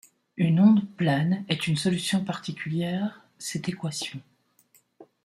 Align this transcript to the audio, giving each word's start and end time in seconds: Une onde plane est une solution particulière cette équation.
Une 0.35 0.59
onde 0.59 0.89
plane 0.95 1.45
est 1.47 1.67
une 1.67 1.75
solution 1.75 2.25
particulière 2.25 3.21
cette 3.37 3.69
équation. 3.69 4.19